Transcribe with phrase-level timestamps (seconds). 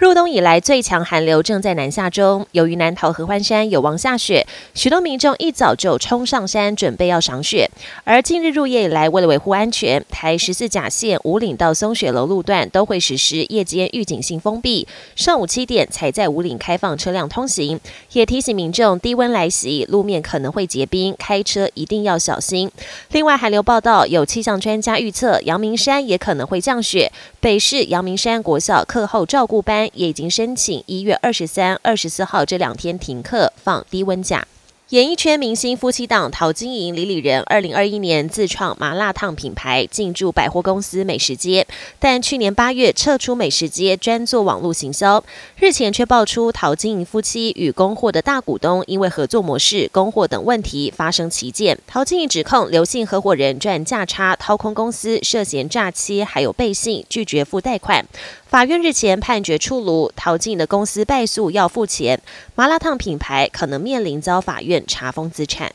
[0.00, 7.70] 入冬以来最强寒流正在南下中，由于南投合欢山有望下雪，许多民众一早就冲上山准备要赏雪。
[8.04, 17.78] 而近日入夜以来，为了维护安全，台十四甲线五岭到松雪楼路段都会实施夜间预警性封闭，上午七点才在五岭开放车辆通行。
[18.12, 22.70] 也提醒民众低温来袭，路面可能会结冰，开车一定要小心。
[23.12, 27.12] 另外，寒流报道有气象专家预测，阳明山也可能会降雪。
[27.38, 29.89] 北市阳明山国小课后照顾班。
[29.94, 34.46] 也已经申请一月二十三、二十四号这两天停课放低温假。
[34.90, 41.64] 演艺圈明星夫妻档陶晶莹、李李仁，二零二一年自创麻辣烫品牌，进驻百货公司美食街，
[42.00, 45.22] 但去年八月撤出美食街，专做网络行销。
[45.60, 51.78] 日前却爆出陶晶莹夫妻与供货的大股东因为合作模式、供货等问题发生歧见。
[51.86, 58.04] 陶晶莹指控刘姓合伙人赚价差，掏空公司，涉嫌诈欺，还有背信拒绝付贷款。
[58.50, 62.20] 法院日前判决出炉，陶晶的公司败诉要付钱，
[62.56, 65.72] 麻辣烫品牌可能面临遭法院查封资产。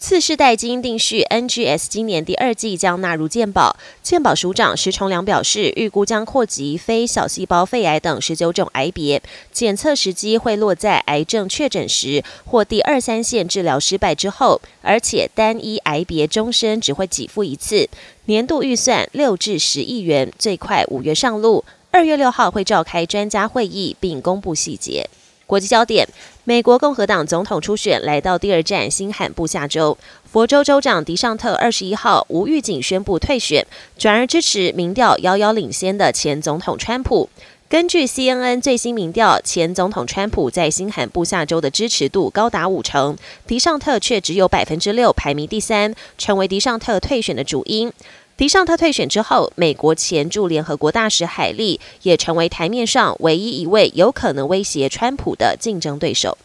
[0.00, 9.22] 次世代基因定序 NGS 今年第二季将纳入健保，健保署长石崇良表示，预估将扩及非小细胞肺癌等十九种癌别，
[9.52, 17.88] 检测时机会落在癌症确诊时或第二三线治疗失败之后，而且单一癌别终身只会给付一次，
[18.24, 21.64] 年度预算六至十亿元，最快五月上路。
[21.90, 25.08] 二月六号会召开专家会议，并公布细节。
[25.46, 26.06] 国际焦点：
[26.44, 29.96] 美国共和党总统初选来到第二站新罕布夏州，
[30.30, 33.66] 佛州州长迪尚特二十一号无预警宣布退选，
[33.96, 37.30] 转而支持民调遥遥领先的前总统川普。
[37.70, 43.16] 根据 CNN 最新民调，前总统川普在新罕布夏州的支持度高达五成，
[43.46, 47.90] 迪尚特却只有百分之六，排名第三，成为迪尚特退选的主因。
[48.38, 56.38] 迪尚特退选之后，美国前驻联合国大使海利也成为台面上唯一一位有可能威胁川普的竞争对手。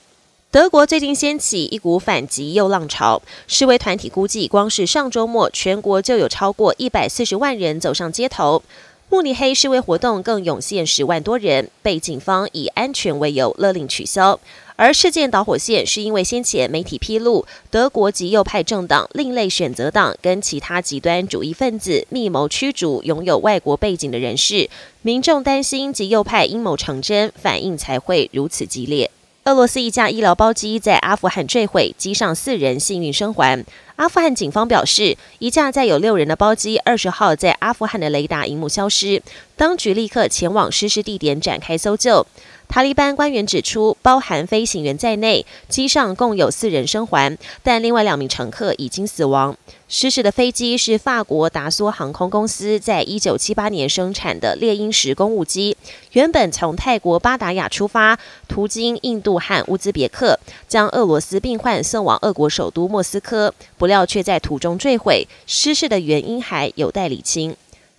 [0.49, 8.63] 德国最近掀起一股反极右浪潮，示威团体估计，光是上周末，全国就有超过一百四十万人走上街头。
[9.09, 14.39] 慕尼黑示威活动更涌现十万多人，被警方以安全为由勒令取消。
[14.75, 24.69] 而事件导火线是因为先前媒体披露，德国极右派政党另类选择党跟其他极端主义分子密谋驱逐拥有外国背景的人士，
[25.01, 29.11] 民众担心极右派阴谋成真，反应才会如此激烈。
[29.45, 33.63] 俄罗斯一架医疗包机在阿富汗坠毁，机上四人幸运生还。
[33.95, 39.21] 阿富汗警方表示，一架载有六人的包机二十号在阿富汗的雷达荧幕消失，
[39.55, 42.25] 当局立刻前往失事地点展开搜救。
[42.67, 49.55] 塔利班官员指出，包含飞行员在内，机上共有四人生还，但另外两名乘客已经死亡。
[49.87, 55.77] 失事的飞机是法国达索航空公司在一九七八年生产的猎鹰十公务机，
[56.13, 58.17] 原本从泰国巴达雅出发，
[58.47, 65.27] 途经印度和乌兹别克，将俄罗斯病患送往俄国首都莫斯科，不料却在途中坠毁。
[65.45, 67.53] 失事的原因还有待理清。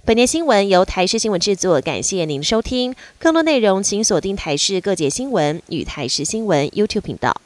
[0.07, 2.95] 本年新闻由台视新闻制作，感谢您收听。
[3.19, 7.39] 更多内容请锁定台视各界新闻与台视新闻 YouTube 频道。